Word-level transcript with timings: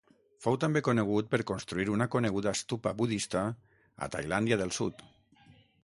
Fou 0.43 0.55
també 0.61 0.81
conegut 0.87 1.27
per 1.33 1.39
construir 1.51 1.93
una 1.97 2.07
coneguda 2.17 2.55
stupa 2.63 2.95
budista 3.03 3.45
a 4.07 4.13
Tailàndia 4.17 4.63
del 4.65 4.75
sud. 4.81 5.07